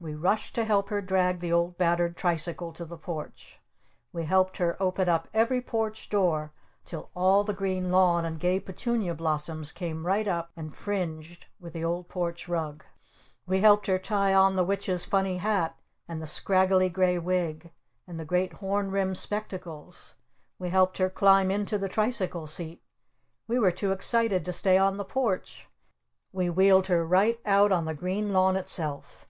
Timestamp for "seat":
22.46-22.80